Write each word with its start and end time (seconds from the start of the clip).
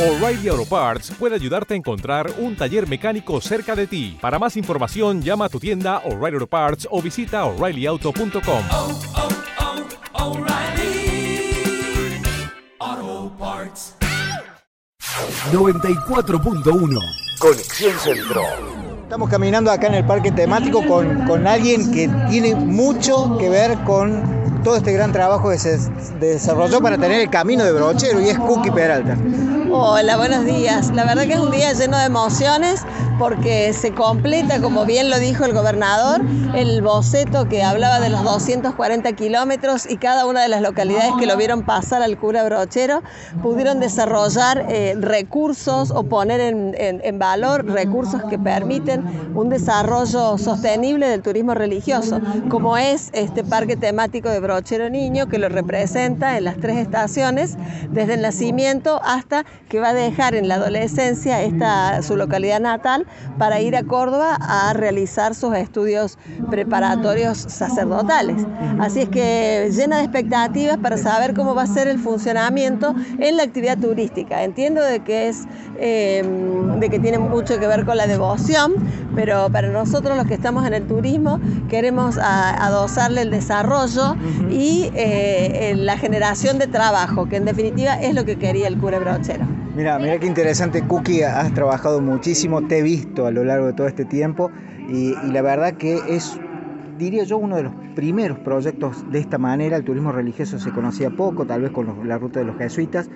O'Reilly 0.00 0.48
Auto 0.48 0.64
Parts 0.64 1.12
puede 1.18 1.34
ayudarte 1.34 1.74
a 1.74 1.76
encontrar 1.76 2.32
un 2.38 2.56
taller 2.56 2.88
mecánico 2.88 3.38
cerca 3.42 3.76
de 3.76 3.86
ti. 3.86 4.16
Para 4.18 4.38
más 4.38 4.56
información, 4.56 5.20
llama 5.20 5.44
a 5.44 5.48
tu 5.50 5.60
tienda 5.60 5.98
O'Reilly 6.06 6.36
Auto 6.36 6.46
Parts 6.46 6.88
o 6.90 7.02
visita 7.02 7.44
oreillyauto.com. 7.44 8.64
oh, 8.70 8.98
oh, 12.80 13.32
Parts. 13.38 13.94
94.1 15.52 16.98
Conexión 17.38 17.98
Centro. 17.98 18.42
Estamos 19.02 19.28
caminando 19.28 19.70
acá 19.70 19.88
en 19.88 19.94
el 19.96 20.06
parque 20.06 20.32
temático 20.32 20.82
con, 20.86 21.26
con 21.26 21.46
alguien 21.46 21.92
que 21.92 22.08
tiene 22.30 22.54
mucho 22.54 23.36
que 23.36 23.50
ver 23.50 23.76
con 23.84 24.49
todo 24.62 24.76
este 24.76 24.92
gran 24.92 25.12
trabajo 25.12 25.50
que 25.50 25.58
se 25.58 25.78
desarrolló 26.18 26.80
para 26.80 26.98
tener 26.98 27.20
el 27.20 27.30
camino 27.30 27.64
de 27.64 27.72
brochero 27.72 28.20
y 28.20 28.28
es 28.28 28.38
Cookie 28.38 28.70
Peralta. 28.70 29.16
Hola, 29.72 30.16
buenos 30.16 30.44
días. 30.44 30.90
La 30.94 31.04
verdad 31.04 31.24
que 31.24 31.34
es 31.34 31.38
un 31.38 31.52
día 31.52 31.72
lleno 31.72 31.96
de 31.96 32.06
emociones 32.06 32.82
porque 33.20 33.72
se 33.72 33.92
completa, 33.92 34.60
como 34.60 34.84
bien 34.84 35.10
lo 35.10 35.18
dijo 35.18 35.44
el 35.44 35.52
gobernador, 35.52 36.22
el 36.54 36.82
boceto 36.82 37.48
que 37.48 37.62
hablaba 37.62 38.00
de 38.00 38.08
los 38.08 38.24
240 38.24 39.12
kilómetros 39.12 39.88
y 39.88 39.98
cada 39.98 40.26
una 40.26 40.42
de 40.42 40.48
las 40.48 40.62
localidades 40.62 41.12
que 41.20 41.26
lo 41.26 41.36
vieron 41.36 41.62
pasar 41.62 42.02
al 42.02 42.18
cura 42.18 42.42
brochero 42.44 43.02
pudieron 43.42 43.78
desarrollar 43.78 44.66
eh, 44.68 44.96
recursos 44.98 45.90
o 45.90 46.02
poner 46.04 46.40
en, 46.40 46.74
en, 46.76 47.00
en 47.04 47.18
valor 47.18 47.64
recursos 47.66 48.22
que 48.28 48.38
permiten 48.38 49.04
un 49.34 49.50
desarrollo 49.50 50.36
sostenible 50.38 51.08
del 51.08 51.22
turismo 51.22 51.54
religioso, 51.54 52.20
como 52.48 52.76
es 52.76 53.10
este 53.12 53.44
parque 53.44 53.76
temático 53.76 54.28
de 54.30 54.40
Brochero 54.40 54.49
Niño 54.90 55.28
que 55.28 55.38
lo 55.38 55.48
representa 55.48 56.36
en 56.36 56.44
las 56.44 56.56
tres 56.56 56.78
estaciones, 56.78 57.56
desde 57.90 58.14
el 58.14 58.22
nacimiento 58.22 59.00
hasta 59.04 59.44
que 59.68 59.78
va 59.78 59.90
a 59.90 59.94
dejar 59.94 60.34
en 60.34 60.48
la 60.48 60.56
adolescencia 60.56 61.42
esta, 61.42 62.02
su 62.02 62.16
localidad 62.16 62.60
natal 62.60 63.06
para 63.38 63.60
ir 63.60 63.76
a 63.76 63.84
Córdoba 63.84 64.36
a 64.40 64.72
realizar 64.72 65.36
sus 65.36 65.54
estudios 65.54 66.18
preparatorios 66.50 67.38
sacerdotales. 67.38 68.44
Así 68.80 69.02
es 69.02 69.08
que 69.08 69.70
llena 69.72 69.98
de 69.98 70.04
expectativas 70.04 70.78
para 70.78 70.98
saber 70.98 71.32
cómo 71.34 71.54
va 71.54 71.62
a 71.62 71.66
ser 71.68 71.86
el 71.86 72.00
funcionamiento 72.00 72.94
en 73.18 73.36
la 73.36 73.44
actividad 73.44 73.78
turística. 73.78 74.42
Entiendo 74.42 74.82
de 74.82 75.00
que 75.00 75.28
es 75.28 75.46
eh, 75.78 76.22
de 76.78 76.90
que 76.90 76.98
tiene 76.98 77.18
mucho 77.18 77.58
que 77.58 77.66
ver 77.66 77.86
con 77.86 77.96
la 77.96 78.06
devoción, 78.06 78.74
pero 79.14 79.48
para 79.50 79.68
nosotros 79.68 80.16
los 80.16 80.26
que 80.26 80.34
estamos 80.34 80.66
en 80.66 80.74
el 80.74 80.86
turismo 80.86 81.40
queremos 81.68 82.18
adosarle 82.18 83.22
el 83.22 83.30
desarrollo 83.30 84.16
y 84.50 84.90
eh, 84.94 85.74
la 85.76 85.96
generación 85.98 86.58
de 86.58 86.66
trabajo, 86.66 87.28
que 87.28 87.36
en 87.36 87.44
definitiva 87.44 87.94
es 87.94 88.14
lo 88.14 88.24
que 88.24 88.36
quería 88.36 88.68
el 88.68 88.78
cura 88.78 88.98
brochero. 88.98 89.44
Mira, 89.74 89.98
mira 89.98 90.18
qué 90.18 90.26
interesante, 90.26 90.82
Cookie, 90.82 91.22
has 91.22 91.52
trabajado 91.54 92.00
muchísimo, 92.00 92.66
te 92.66 92.78
he 92.78 92.82
visto 92.82 93.26
a 93.26 93.30
lo 93.30 93.44
largo 93.44 93.66
de 93.66 93.72
todo 93.72 93.86
este 93.86 94.04
tiempo 94.04 94.50
y, 94.88 95.14
y 95.14 95.30
la 95.32 95.42
verdad 95.42 95.74
que 95.74 96.00
es, 96.08 96.38
diría 97.00 97.24
yo, 97.24 97.38
uno 97.38 97.56
de 97.56 97.62
los 97.64 97.72
primeros 97.96 98.38
proyectos 98.38 99.10
de 99.10 99.18
esta 99.18 99.38
manera. 99.38 99.76
El 99.76 99.84
turismo 99.84 100.12
religioso 100.12 100.58
se 100.58 100.70
conocía 100.70 101.10
poco, 101.10 101.46
tal 101.46 101.62
vez 101.62 101.72
con 101.72 102.06
la 102.06 102.18
ruta 102.18 102.40
de 102.40 102.44
los 102.44 102.56
jesuitas, 102.58 103.08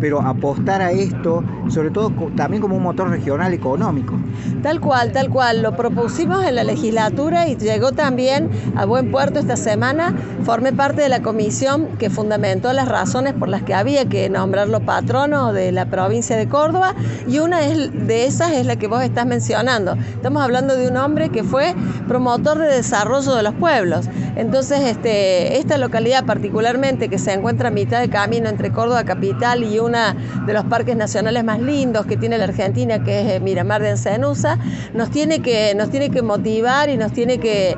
pero 0.00 0.20
apostar 0.22 0.80
a 0.80 0.92
esto, 0.92 1.42
sobre 1.68 1.90
todo 1.90 2.12
también 2.36 2.62
como 2.62 2.76
un 2.76 2.82
motor 2.82 3.10
regional 3.10 3.52
económico. 3.52 4.14
Tal 4.62 4.80
cual, 4.80 5.12
tal 5.12 5.30
cual. 5.30 5.62
Lo 5.62 5.76
propusimos 5.76 6.44
en 6.44 6.54
la 6.54 6.64
legislatura 6.64 7.48
y 7.48 7.56
llegó 7.56 7.92
también 7.92 8.50
a 8.76 8.84
buen 8.84 9.10
puerto 9.10 9.40
esta 9.40 9.56
semana. 9.56 10.14
Formé 10.44 10.72
parte 10.72 11.02
de 11.02 11.08
la 11.08 11.20
comisión 11.20 11.88
que 11.98 12.10
fundamentó 12.10 12.72
las 12.72 12.88
razones 12.88 13.34
por 13.34 13.48
las 13.48 13.62
que 13.62 13.74
había 13.74 14.08
que 14.08 14.30
nombrarlo 14.30 14.80
patrono 14.80 15.52
de 15.52 15.72
la 15.72 15.86
provincia 15.86 16.36
de 16.36 16.48
Córdoba 16.48 16.94
y 17.26 17.40
una 17.40 17.60
de 17.60 18.26
esas 18.26 18.52
es 18.52 18.66
la 18.66 18.76
que 18.76 18.86
vos 18.86 19.02
estás 19.02 19.26
mencionando. 19.26 19.94
Estamos 19.94 20.42
hablando 20.42 20.76
de 20.76 20.88
un 20.88 20.96
hombre 20.96 21.30
que 21.30 21.42
fue 21.42 21.74
promotor 22.06 22.58
de 22.58 22.66
desarrollo 22.66 23.23
de 23.32 23.42
los 23.42 23.54
pueblos. 23.54 24.08
Entonces, 24.36 24.80
este, 24.80 25.58
esta 25.58 25.78
localidad 25.78 26.24
particularmente 26.24 27.08
que 27.08 27.18
se 27.18 27.32
encuentra 27.32 27.68
a 27.68 27.70
mitad 27.70 28.00
de 28.00 28.08
camino 28.08 28.48
entre 28.48 28.72
Córdoba 28.72 29.04
capital 29.04 29.62
y 29.62 29.78
una 29.78 30.14
de 30.46 30.52
los 30.52 30.64
parques 30.64 30.96
nacionales 30.96 31.44
más 31.44 31.60
lindos 31.60 32.06
que 32.06 32.16
tiene 32.16 32.36
la 32.38 32.44
Argentina, 32.44 33.02
que 33.04 33.20
es 33.20 33.32
eh, 33.34 33.40
Miramar 33.40 33.82
de 33.82 33.90
Encenusa, 33.90 34.58
nos 34.92 35.10
tiene 35.10 35.40
que, 35.40 35.74
nos 35.74 35.90
tiene 35.90 36.10
que 36.10 36.22
motivar 36.22 36.90
y 36.90 36.96
nos 36.96 37.12
tiene 37.12 37.38
que, 37.38 37.76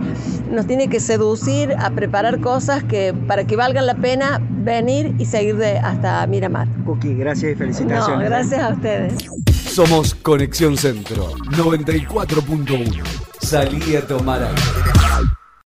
nos 0.50 0.66
tiene 0.66 0.88
que 0.88 1.00
seducir 1.00 1.74
a 1.78 1.90
preparar 1.90 2.40
cosas 2.40 2.82
que, 2.84 3.14
para 3.26 3.44
que 3.44 3.56
valgan 3.56 3.86
la 3.86 3.94
pena 3.94 4.40
venir 4.50 5.14
y 5.18 5.26
seguir 5.26 5.56
de, 5.56 5.78
hasta 5.78 6.26
Miramar. 6.26 6.68
Cookie, 6.84 7.14
gracias 7.14 7.52
y 7.52 7.54
felicitaciones. 7.54 8.18
No, 8.18 8.24
gracias 8.24 8.62
a 8.62 8.70
ustedes. 8.70 9.55
Somos 9.76 10.14
Conexión 10.14 10.74
Centro 10.78 11.34
94.1. 11.50 13.04
Salí 13.42 13.94
a 13.94 14.06
tomar 14.06 14.42
aire. 14.42 14.62